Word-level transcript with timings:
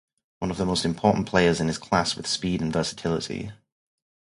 One 0.39 0.49
of 0.49 0.57
the 0.57 0.65
most 0.65 0.83
important 0.83 1.27
players 1.27 1.61
in 1.61 1.67
his 1.67 1.77
class 1.77 2.15
with 2.15 2.25
speed 2.25 2.59
and 2.59 2.73
versatility. 2.73 3.51